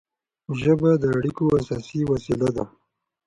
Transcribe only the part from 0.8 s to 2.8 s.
د اړیکو اساسي وسیله ده.